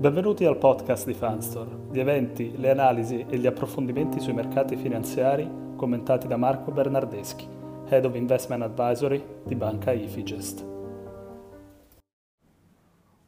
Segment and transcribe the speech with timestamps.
[0.00, 5.46] Benvenuti al podcast di Fanstore, gli eventi, le analisi e gli approfondimenti sui mercati finanziari
[5.76, 7.46] commentati da Marco Bernardeschi,
[7.86, 10.64] Head of Investment Advisory di Banca Ifigest.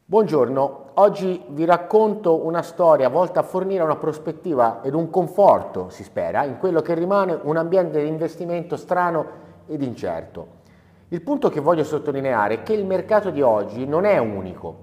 [0.03, 6.03] Buongiorno, oggi vi racconto una storia volta a fornire una prospettiva ed un conforto, si
[6.03, 9.25] spera, in quello che rimane un ambiente di investimento strano
[9.67, 10.61] ed incerto.
[11.09, 14.82] Il punto che voglio sottolineare è che il mercato di oggi non è unico,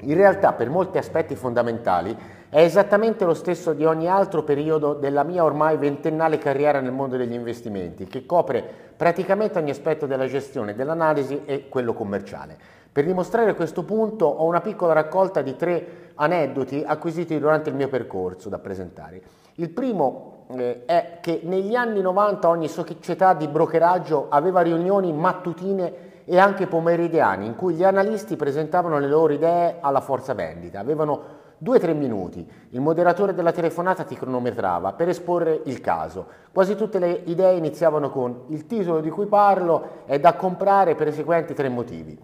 [0.00, 2.16] in realtà per molti aspetti fondamentali
[2.48, 7.16] è esattamente lo stesso di ogni altro periodo della mia ormai ventennale carriera nel mondo
[7.16, 8.62] degli investimenti, che copre
[8.96, 12.56] praticamente ogni aspetto della gestione, dell'analisi e quello commerciale.
[12.92, 17.88] Per dimostrare questo punto ho una piccola raccolta di tre aneddoti acquisiti durante il mio
[17.88, 19.20] percorso da presentare.
[19.56, 26.05] Il primo eh, è che negli anni 90 ogni società di brokeraggio aveva riunioni mattutine
[26.28, 30.80] e anche pomeridiani in cui gli analisti presentavano le loro idee alla forza vendita.
[30.80, 32.46] Avevano due o tre minuti.
[32.70, 36.26] Il moderatore della telefonata ti cronometrava per esporre il caso.
[36.52, 41.06] Quasi tutte le idee iniziavano con il titolo di cui parlo è da comprare per
[41.06, 42.18] i seguenti tre motivi.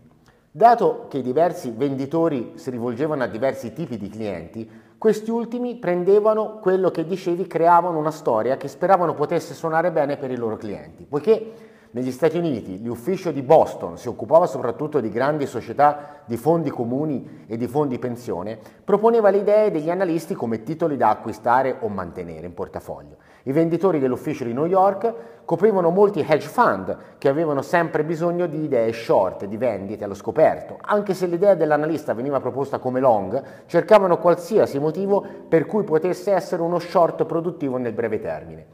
[0.50, 6.58] Dato che i diversi venditori si rivolgevano a diversi tipi di clienti, questi ultimi prendevano
[6.60, 11.06] quello che dicevi, creavano una storia che speravano potesse suonare bene per i loro clienti,
[11.08, 16.70] poiché negli Stati Uniti l'ufficio di Boston si occupava soprattutto di grandi società di fondi
[16.70, 21.88] comuni e di fondi pensione, proponeva le idee degli analisti come titoli da acquistare o
[21.88, 23.16] mantenere in portafoglio.
[23.42, 28.64] I venditori dell'ufficio di New York coprivano molti hedge fund che avevano sempre bisogno di
[28.64, 30.78] idee short, di vendite allo scoperto.
[30.80, 36.62] Anche se l'idea dell'analista veniva proposta come long, cercavano qualsiasi motivo per cui potesse essere
[36.62, 38.66] uno short produttivo nel breve termine.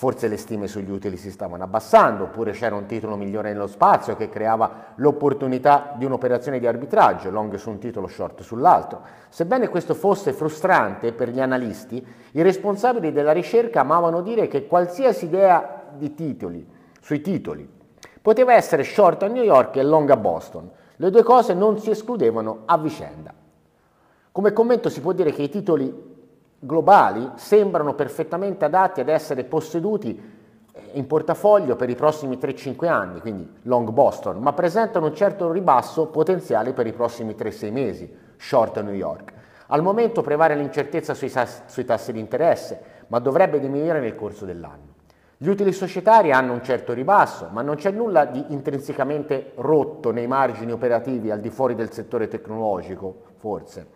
[0.00, 4.16] Forse le stime sugli utili si stavano abbassando, oppure c'era un titolo migliore nello spazio
[4.16, 9.02] che creava l'opportunità di un'operazione di arbitraggio, long su un titolo, short sull'altro.
[9.28, 15.26] Sebbene questo fosse frustrante per gli analisti, i responsabili della ricerca amavano dire che qualsiasi
[15.26, 16.66] idea di titoli,
[17.02, 17.68] sui titoli,
[18.22, 20.70] poteva essere short a New York e long a Boston.
[20.96, 23.34] Le due cose non si escludevano a vicenda.
[24.32, 26.09] Come commento si può dire che i titoli
[26.60, 30.38] globali sembrano perfettamente adatti ad essere posseduti
[30.72, 35.50] eh, in portafoglio per i prossimi 3-5 anni, quindi long Boston, ma presentano un certo
[35.50, 39.32] ribasso potenziale per i prossimi 3-6 mesi, short New York.
[39.68, 41.32] Al momento prevale l'incertezza sui,
[41.66, 44.88] sui tassi di interesse, ma dovrebbe diminuire nel corso dell'anno.
[45.42, 50.26] Gli utili societari hanno un certo ribasso, ma non c'è nulla di intrinsecamente rotto nei
[50.26, 53.86] margini operativi al di fuori del settore tecnologico, forse.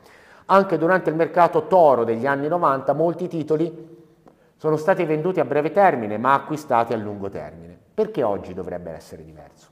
[0.46, 3.92] Anche durante il mercato toro degli anni 90 molti titoli
[4.56, 7.78] sono stati venduti a breve termine ma acquistati a lungo termine.
[7.94, 9.68] Perché oggi dovrebbe essere diverso?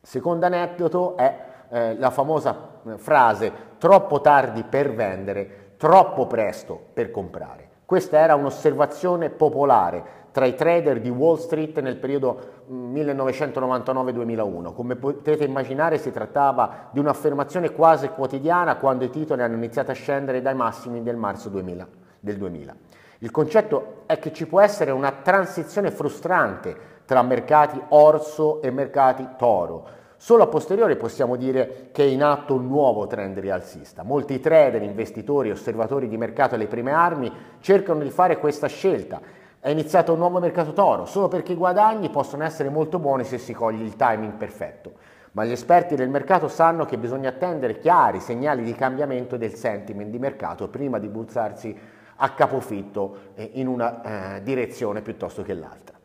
[0.00, 7.10] Secondo aneddoto è eh, la famosa eh, frase troppo tardi per vendere, troppo presto per
[7.10, 7.68] comprare.
[7.84, 14.70] Questa era un'osservazione popolare tra i trader di Wall Street nel periodo 1999-2001.
[14.70, 19.90] Mm, Come potete immaginare si trattava di un'affermazione quasi quotidiana quando i titoli hanno iniziato
[19.90, 21.86] a scendere dai massimi del marzo 2000,
[22.20, 22.74] del 2000.
[23.18, 29.28] Il concetto è che ci può essere una transizione frustrante tra mercati orso e mercati
[29.36, 34.04] toro Solo a posteriori possiamo dire che è in atto un nuovo trend rialzista.
[34.04, 37.28] Molti trader, investitori, osservatori di mercato alle prime armi
[37.58, 39.20] cercano di fare questa scelta.
[39.64, 43.38] È iniziato un nuovo mercato toro, solo perché i guadagni possono essere molto buoni se
[43.38, 44.94] si coglie il timing perfetto.
[45.34, 50.10] Ma gli esperti del mercato sanno che bisogna attendere chiari segnali di cambiamento del sentiment
[50.10, 51.78] di mercato prima di buzzarsi
[52.16, 55.96] a capofitto eh, in una eh, direzione piuttosto che l'altra.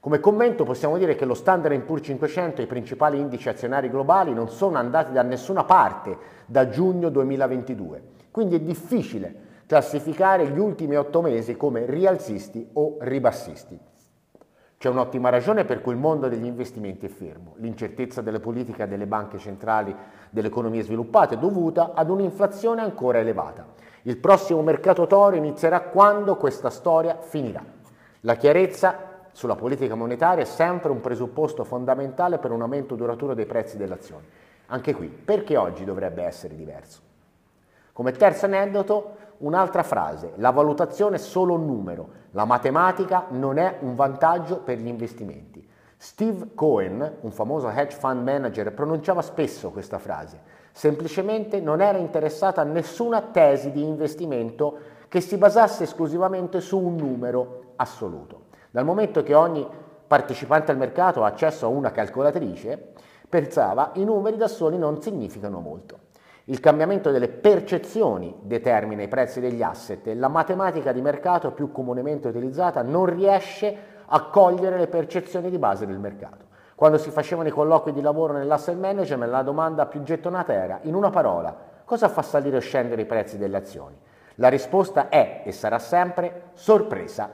[0.00, 4.34] Come commento possiamo dire che lo Standard Poor's 500 e i principali indici azionari globali
[4.34, 6.14] non sono andati da nessuna parte
[6.44, 13.78] da giugno 2022, quindi è difficile classificare gli ultimi otto mesi come rialzisti o ribassisti.
[14.78, 19.06] C'è un'ottima ragione per cui il mondo degli investimenti è fermo, l'incertezza delle politiche delle
[19.06, 19.94] banche centrali
[20.30, 23.66] delle economie sviluppate è dovuta ad un'inflazione ancora elevata.
[24.02, 27.62] Il prossimo mercato toro inizierà quando questa storia finirà.
[28.20, 33.44] La chiarezza sulla politica monetaria è sempre un presupposto fondamentale per un aumento duraturo dei
[33.44, 34.24] prezzi delle azioni.
[34.68, 37.00] Anche qui, perché oggi dovrebbe essere diverso?
[37.92, 43.78] Come terzo aneddoto, un'altra frase, la valutazione è solo un numero, la matematica non è
[43.80, 45.66] un vantaggio per gli investimenti.
[45.96, 50.40] Steve Cohen, un famoso hedge fund manager, pronunciava spesso questa frase,
[50.72, 56.94] semplicemente non era interessato a nessuna tesi di investimento che si basasse esclusivamente su un
[56.94, 58.42] numero assoluto.
[58.70, 59.66] Dal momento che ogni
[60.06, 62.92] partecipante al mercato ha accesso a una calcolatrice,
[63.28, 66.06] pensava i numeri da soli non significano molto.
[66.50, 71.70] Il cambiamento delle percezioni determina i prezzi degli asset e la matematica di mercato più
[71.70, 76.46] comunemente utilizzata non riesce a cogliere le percezioni di base del mercato.
[76.74, 80.94] Quando si facevano i colloqui di lavoro nell'asset management la domanda più gettonata era, in
[80.94, 81.54] una parola,
[81.84, 83.98] cosa fa salire o scendere i prezzi delle azioni?
[84.36, 87.28] La risposta è e sarà sempre sorpresa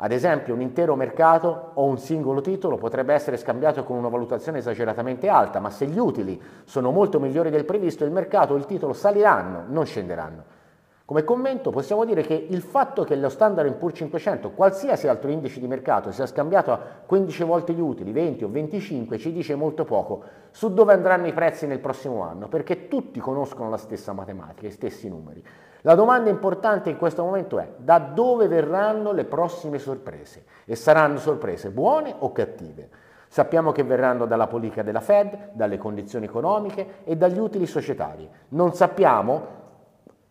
[0.00, 4.58] ad esempio un intero mercato o un singolo titolo potrebbe essere scambiato con una valutazione
[4.58, 8.64] esageratamente alta, ma se gli utili sono molto migliori del previsto, il mercato o il
[8.64, 10.56] titolo saliranno, non scenderanno.
[11.04, 15.58] Come commento possiamo dire che il fatto che lo Standard Poor's 500, qualsiasi altro indice
[15.58, 19.84] di mercato, sia scambiato a 15 volte gli utili, 20 o 25, ci dice molto
[19.84, 24.66] poco su dove andranno i prezzi nel prossimo anno, perché tutti conoscono la stessa matematica,
[24.66, 25.42] i stessi numeri.
[25.82, 30.44] La domanda importante in questo momento è da dove verranno le prossime sorprese?
[30.64, 32.88] E saranno sorprese buone o cattive?
[33.28, 38.28] Sappiamo che verranno dalla politica della Fed, dalle condizioni economiche e dagli utili societari.
[38.48, 39.46] Non sappiamo,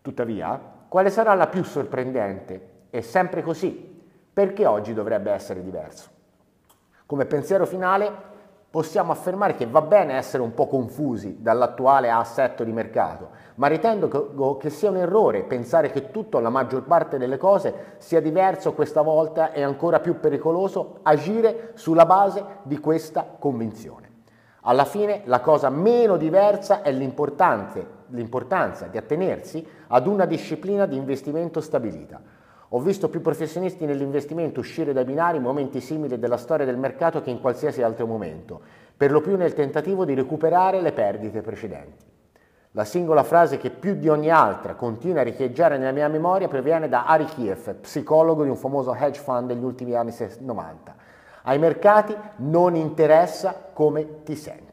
[0.02, 2.76] tuttavia, quale sarà la più sorprendente.
[2.90, 4.02] È sempre così,
[4.32, 6.10] perché oggi dovrebbe essere diverso.
[7.06, 8.27] Come pensiero finale
[8.70, 14.56] possiamo affermare che va bene essere un po' confusi dall'attuale assetto di mercato, ma ritengo
[14.58, 19.00] che sia un errore pensare che tutto, la maggior parte delle cose, sia diverso questa
[19.00, 24.06] volta e ancora più pericoloso agire sulla base di questa convinzione.
[24.62, 31.62] Alla fine la cosa meno diversa è l'importanza di attenersi ad una disciplina di investimento
[31.62, 32.20] stabilita
[32.70, 37.22] ho visto più professionisti nell'investimento uscire dai binari in momenti simili della storia del mercato
[37.22, 38.60] che in qualsiasi altro momento,
[38.94, 42.04] per lo più nel tentativo di recuperare le perdite precedenti.
[42.72, 46.88] La singola frase che più di ogni altra continua a riecheggiare nella mia memoria proviene
[46.88, 50.94] da Ari Kiev, psicologo di un famoso hedge fund degli ultimi anni 90.
[51.44, 54.66] Ai mercati non interessa come ti senti.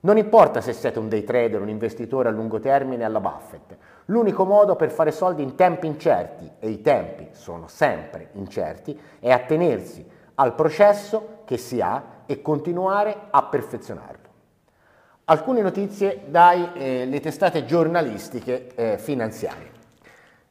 [0.00, 3.76] Non importa se siete un day trader, un investitore a lungo termine alla Buffett,
[4.12, 9.30] L'unico modo per fare soldi in tempi incerti, e i tempi sono sempre incerti, è
[9.30, 14.20] attenersi al processo che si ha e continuare a perfezionarlo.
[15.24, 19.70] Alcune notizie dalle eh, testate giornalistiche eh, finanziarie.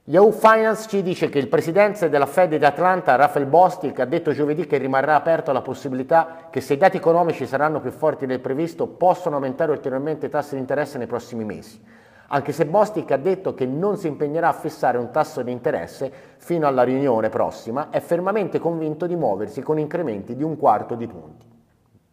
[0.05, 4.31] Yahoo Finance ci dice che il presidente della Fed di Atlanta, Rafael Bostic, ha detto
[4.31, 8.39] giovedì che rimarrà aperto alla possibilità che se i dati economici saranno più forti del
[8.39, 12.00] previsto possano aumentare ulteriormente i tassi di interesse nei prossimi mesi
[12.33, 16.11] anche se Bostic ha detto che non si impegnerà a fissare un tasso di interesse
[16.37, 21.07] fino alla riunione prossima, è fermamente convinto di muoversi con incrementi di un quarto di,
[21.07, 21.45] punti,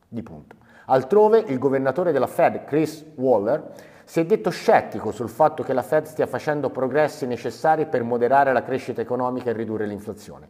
[0.09, 0.56] di punto.
[0.87, 3.70] Altrove, il governatore della Fed, Chris Waller,
[4.05, 8.53] si è detto scettico sul fatto che la Fed stia facendo progressi necessari per moderare
[8.53, 10.49] la crescita economica e ridurre l'inflazione.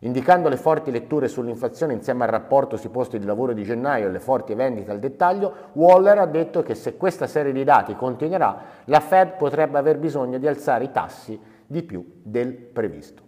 [0.00, 4.10] Indicando le forti letture sull'inflazione insieme al rapporto sui posti di lavoro di gennaio e
[4.10, 8.58] le forti vendite al dettaglio, Waller ha detto che se questa serie di dati continuerà,
[8.84, 13.26] la Fed potrebbe aver bisogno di alzare i tassi di più del previsto.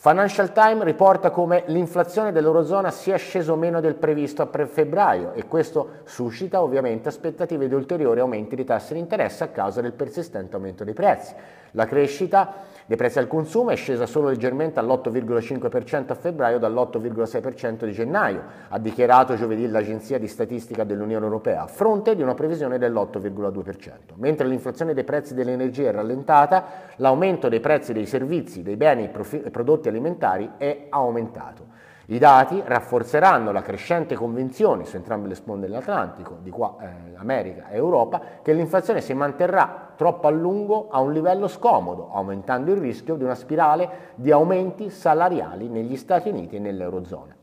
[0.00, 6.02] Financial Times riporta come l'inflazione dell'Eurozona sia sceso meno del previsto a febbraio e questo
[6.04, 10.84] suscita ovviamente aspettative di ulteriori aumenti di tassi di interesse a causa del persistente aumento
[10.84, 11.34] dei prezzi.
[11.72, 12.54] La crescita
[12.88, 18.78] dei prezzi al consumo è scesa solo leggermente all'8,5% a febbraio dall'8,6% di gennaio, ha
[18.78, 23.90] dichiarato giovedì l'Agenzia di Statistica dell'Unione Europea, a fronte di una previsione dell'8,2%.
[24.14, 26.64] Mentre l'inflazione dei prezzi dell'energia è rallentata,
[26.96, 31.66] l'aumento dei prezzi dei servizi, dei beni e prodotti alimentari è aumentato.
[32.10, 37.68] I dati rafforzeranno la crescente convinzione su entrambe le sponde dell'Atlantico, di qua eh, America
[37.68, 42.78] e Europa, che l'inflazione si manterrà troppo a lungo a un livello scomodo, aumentando il
[42.78, 47.36] rischio di una spirale di aumenti salariali negli Stati Uniti e nell'Eurozona.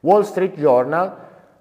[0.00, 1.14] Wall Street Journal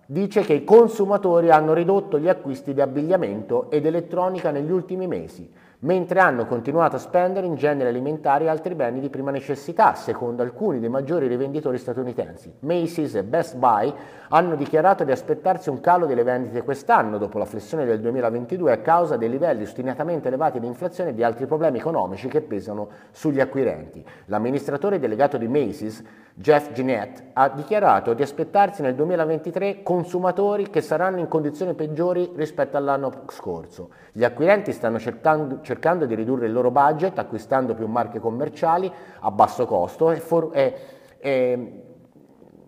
[0.06, 5.52] dice che i consumatori hanno ridotto gli acquisti di abbigliamento ed elettronica negli ultimi mesi,
[5.82, 10.42] mentre hanno continuato a spendere in generi alimentari e altri beni di prima necessità, secondo
[10.42, 12.54] alcuni dei maggiori rivenditori statunitensi.
[12.60, 13.94] Macy's e Best Buy
[14.30, 18.80] hanno dichiarato di aspettarsi un calo delle vendite quest'anno dopo la flessione del 2022 a
[18.80, 23.40] causa dei livelli ostinatamente elevati di inflazione e di altri problemi economici che pesano sugli
[23.40, 24.04] acquirenti.
[24.26, 31.20] L'amministratore delegato di Macy's Jeff Ginette ha dichiarato di aspettarsi nel 2023 consumatori che saranno
[31.20, 33.90] in condizioni peggiori rispetto all'anno scorso.
[34.20, 39.32] Gli acquirenti stanno cercando, cercando di ridurre il loro budget acquistando più marche commerciali a
[39.32, 40.76] basso costo e, for, e,
[41.18, 41.84] e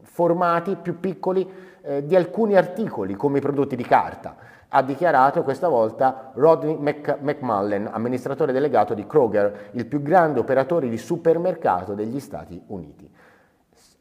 [0.03, 1.45] formati più piccoli
[1.81, 4.37] eh, di alcuni articoli come i prodotti di carta.
[4.69, 10.87] Ha dichiarato questa volta Rodney Mc, McMullen, amministratore delegato di Kroger, il più grande operatore
[10.87, 13.11] di supermercato degli Stati Uniti.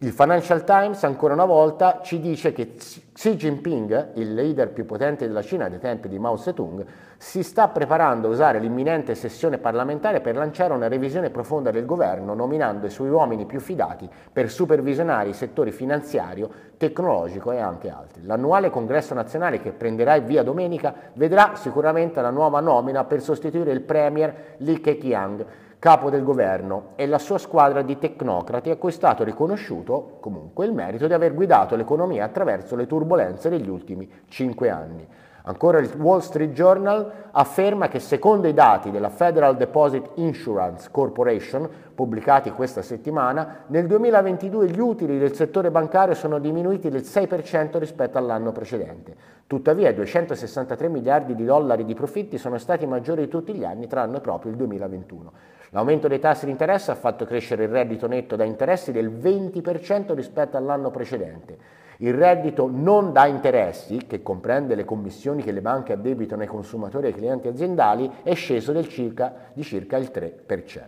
[0.02, 5.26] Il Financial Times ancora una volta ci dice che Xi Jinping, il leader più potente
[5.26, 6.82] della Cina dei tempi di Mao Zedong,
[7.18, 12.32] si sta preparando a usare l'imminente sessione parlamentare per lanciare una revisione profonda del governo,
[12.32, 18.24] nominando i suoi uomini più fidati per supervisionare i settori finanziario, tecnologico e anche altri.
[18.24, 23.72] L'annuale congresso nazionale che prenderà il via domenica vedrà sicuramente la nuova nomina per sostituire
[23.72, 25.44] il premier Li Keqiang
[25.80, 30.66] capo del governo, e la sua squadra di tecnocrati a cui è stato riconosciuto comunque
[30.66, 35.08] il merito di aver guidato l'economia attraverso le turbulenze degli ultimi cinque anni.
[35.44, 41.68] Ancora il Wall Street Journal afferma che secondo i dati della Federal Deposit Insurance Corporation
[41.94, 48.18] pubblicati questa settimana, nel 2022 gli utili del settore bancario sono diminuiti del 6% rispetto
[48.18, 49.14] all'anno precedente.
[49.46, 53.86] Tuttavia i 263 miliardi di dollari di profitti sono stati maggiori di tutti gli anni
[53.86, 55.32] tranne proprio il 2021.
[55.70, 60.14] L'aumento dei tassi di interesse ha fatto crescere il reddito netto da interessi del 20%
[60.14, 61.58] rispetto all'anno precedente.
[62.02, 67.04] Il reddito non da interessi, che comprende le commissioni che le banche addebitano ai consumatori
[67.04, 70.80] e ai clienti aziendali, è sceso circa, di circa il 3%.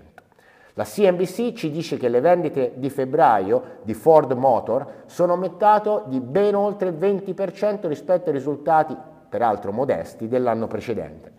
[0.73, 6.19] La CNBC ci dice che le vendite di febbraio di Ford Motor sono aumentato di
[6.19, 8.97] ben oltre il 20% rispetto ai risultati,
[9.29, 11.31] peraltro modesti, dell'anno precedente.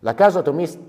[0.00, 0.44] La casa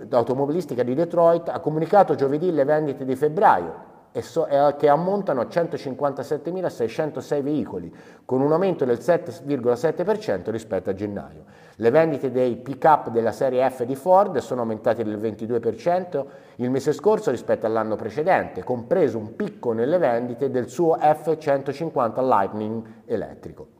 [0.10, 3.92] automobilistica di Detroit ha comunicato giovedì le vendite di febbraio,
[4.22, 7.94] so, eh, che ammontano a 157.606 veicoli,
[8.26, 11.46] con un aumento del 7,7% rispetto a gennaio.
[11.78, 16.26] Le vendite dei pick-up della serie F di Ford sono aumentate del 22%
[16.58, 22.86] il mese scorso rispetto all'anno precedente, compreso un picco nelle vendite del suo F150 Lightning
[23.06, 23.73] elettrico.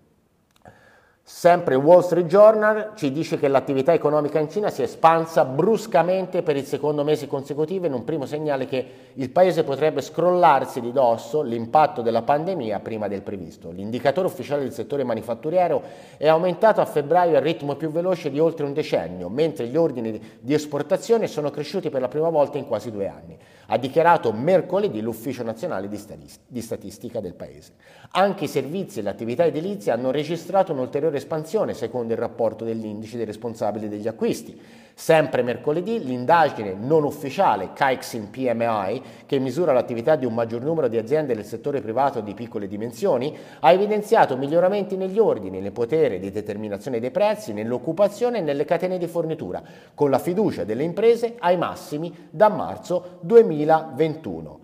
[1.26, 6.42] Sempre Wall Street Journal ci dice che l'attività economica in Cina si è espansa bruscamente
[6.42, 10.92] per il secondo mese consecutivo in un primo segnale che il paese potrebbe scrollarsi di
[10.92, 13.72] dosso l'impatto della pandemia prima del previsto.
[13.72, 15.82] L'indicatore ufficiale del settore manifatturiero
[16.18, 20.20] è aumentato a febbraio al ritmo più veloce di oltre un decennio, mentre gli ordini
[20.42, 23.38] di esportazione sono cresciuti per la prima volta in quasi due anni
[23.74, 27.74] ha dichiarato mercoledì l'Ufficio Nazionale di Statistica del Paese.
[28.12, 33.18] Anche i servizi e le attività edilizie hanno registrato un'ulteriore espansione secondo il rapporto dell'indice
[33.18, 34.62] dei responsabili degli acquisti.
[34.96, 40.98] Sempre mercoledì l'indagine non ufficiale Caixin PMI, che misura l'attività di un maggior numero di
[40.98, 46.30] aziende del settore privato di piccole dimensioni, ha evidenziato miglioramenti negli ordini, nel potere di
[46.30, 49.64] determinazione dei prezzi, nell'occupazione e nelle catene di fornitura,
[49.96, 54.60] con la fiducia delle imprese ai massimi da marzo 2021.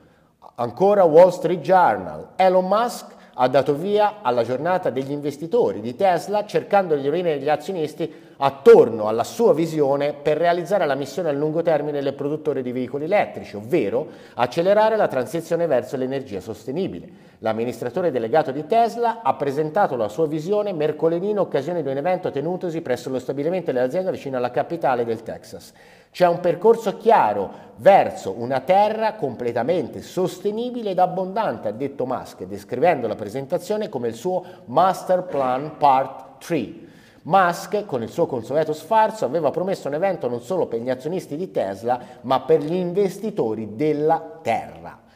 [0.55, 2.29] Ancora Wall Street Journal.
[2.35, 7.49] Elon Musk ha dato via alla giornata degli investitori di Tesla cercando di riunire gli
[7.49, 12.71] azionisti attorno alla sua visione per realizzare la missione a lungo termine del produttore di
[12.71, 17.27] veicoli elettrici, ovvero accelerare la transizione verso l'energia sostenibile.
[17.39, 22.31] L'amministratore delegato di Tesla ha presentato la sua visione mercoledì in occasione di un evento
[22.31, 25.73] tenutosi presso lo stabilimento dell'azienda vicino alla capitale del Texas.
[26.11, 33.07] C'è un percorso chiaro verso una terra completamente sostenibile ed abbondante, ha detto Musk, descrivendo
[33.07, 36.87] la presentazione come il suo Master Plan Part 3
[37.23, 41.35] Musk, con il suo consueto sfarzo, aveva promesso un evento non solo per gli azionisti
[41.35, 45.07] di Tesla, ma per gli investitori della Terra.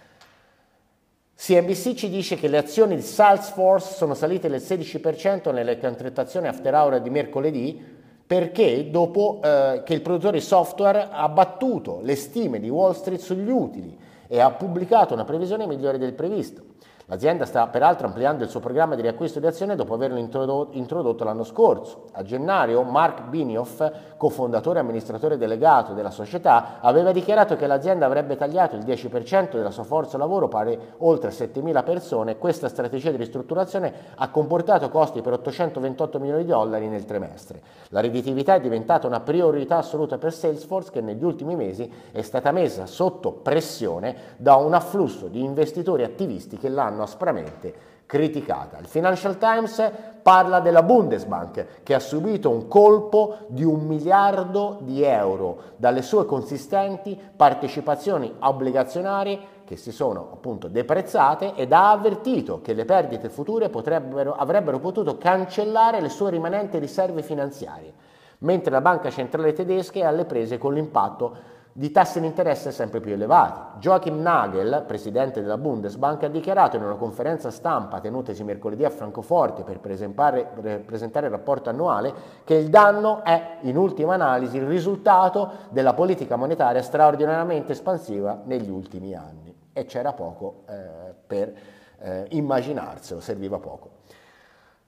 [1.36, 6.74] CNBC ci dice che le azioni di Salesforce sono salite del 16% nelle contrattazioni after
[6.74, 12.60] hour di mercoledì perché dopo eh, che il produttore di software ha battuto le stime
[12.60, 13.96] di Wall Street sugli utili
[14.28, 16.64] e ha pubblicato una previsione migliore del previsto.
[17.08, 21.44] L'azienda sta peraltro ampliando il suo programma di riacquisto di azione dopo averlo introdotto l'anno
[21.44, 22.06] scorso.
[22.14, 23.84] A gennaio Mark Binioff,
[24.16, 29.70] cofondatore e amministratore delegato della società, aveva dichiarato che l'azienda avrebbe tagliato il 10% della
[29.70, 32.38] sua forza lavoro pari oltre 7.000 persone.
[32.38, 37.62] Questa strategia di ristrutturazione ha comportato costi per 828 milioni di dollari nel trimestre.
[37.90, 42.54] La redditività è diventata una priorità assoluta per Salesforce che negli ultimi mesi è stata
[42.54, 48.78] messa sotto pressione da un afflusso di investitori attivisti che l'hanno l'hanno aspramente criticata.
[48.78, 55.02] Il Financial Times parla della Bundesbank che ha subito un colpo di un miliardo di
[55.02, 62.74] euro dalle sue consistenti partecipazioni obbligazionarie che si sono appunto deprezzate ed ha avvertito che
[62.74, 67.94] le perdite future avrebbero potuto cancellare le sue rimanenti riserve finanziarie,
[68.40, 73.00] mentre la banca centrale tedesca è alle prese con l'impatto di tassi di interesse sempre
[73.00, 73.80] più elevati.
[73.80, 79.64] Joachim Nagel, presidente della Bundesbank, ha dichiarato in una conferenza stampa tenutasi mercoledì a Francoforte
[79.64, 82.14] per presentare, il rapporto annuale
[82.44, 88.70] che il danno è, in ultima analisi, il risultato della politica monetaria straordinariamente espansiva negli
[88.70, 89.56] ultimi anni.
[89.74, 91.54] E c'era poco eh, per
[91.98, 93.93] eh, immaginarselo, serviva poco.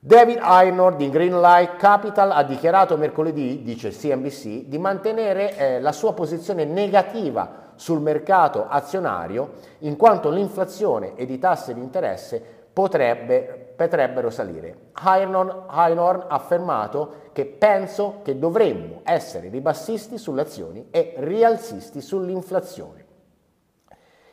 [0.06, 6.12] David Einhorn di Greenlight Capital ha dichiarato mercoledì, dice CNBC, di mantenere eh, la sua
[6.14, 12.40] posizione negativa sul mercato azionario in quanto l'inflazione ed i tassi di interesse
[12.72, 14.90] potrebbe, potrebbero salire.
[15.04, 23.04] Einhorn ha affermato che penso che dovremmo essere ribassisti sulle azioni e rialzisti sull'inflazione.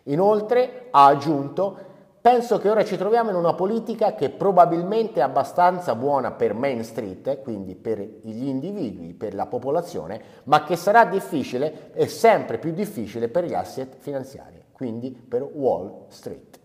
[0.03, 1.93] Inoltre ha aggiunto
[2.24, 6.82] Penso che ora ci troviamo in una politica che probabilmente è abbastanza buona per Main
[6.86, 12.72] Street, quindi per gli individui, per la popolazione, ma che sarà difficile e sempre più
[12.72, 16.62] difficile per gli asset finanziari, quindi per Wall Street.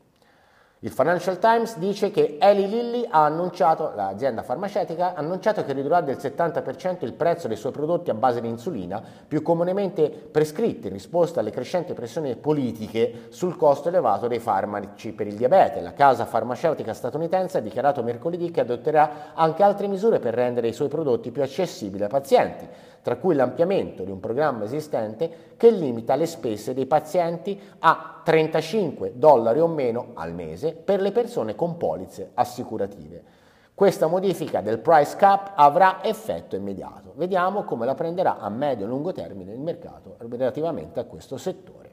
[0.80, 6.02] Il Financial Times dice che Eli Lilly ha annunciato, l'azienda farmaceutica, ha annunciato che ridurrà
[6.02, 10.92] del 70% il prezzo dei suoi prodotti a base di insulina, più comunemente prescritti in
[10.92, 15.80] risposta alle crescenti pressioni politiche sul costo elevato dei farmaci per il diabete.
[15.80, 20.72] La casa farmaceutica statunitense ha dichiarato mercoledì che adotterà anche altre misure per rendere i
[20.72, 22.68] suoi prodotti più accessibili ai pazienti
[23.02, 29.12] tra cui l'ampliamento di un programma esistente che limita le spese dei pazienti a 35
[29.14, 33.36] dollari o meno al mese per le persone con polizze assicurative.
[33.74, 37.12] Questa modifica del price cap avrà effetto immediato.
[37.14, 41.87] Vediamo come la prenderà a medio e lungo termine il mercato relativamente a questo settore.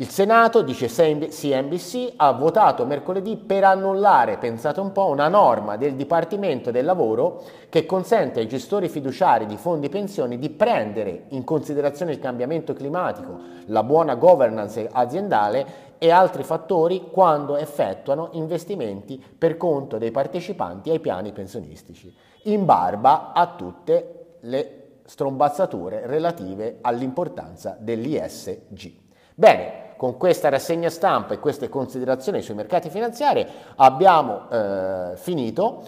[0.00, 5.94] Il Senato, dice CNBC, ha votato mercoledì per annullare, pensate un po', una norma del
[5.94, 12.12] Dipartimento del Lavoro che consente ai gestori fiduciari di fondi pensioni di prendere in considerazione
[12.12, 15.66] il cambiamento climatico, la buona governance aziendale
[15.98, 22.10] e altri fattori quando effettuano investimenti per conto dei partecipanti ai piani pensionistici,
[22.44, 28.92] in barba a tutte le strombazzature relative all'importanza dell'ISG.
[29.34, 35.84] Bene, con questa rassegna stampa e queste considerazioni sui mercati finanziari abbiamo eh, finito.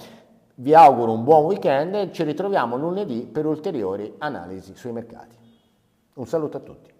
[0.56, 5.34] Vi auguro un buon weekend e ci ritroviamo lunedì per ulteriori analisi sui mercati.
[6.16, 6.91] Un saluto a tutti.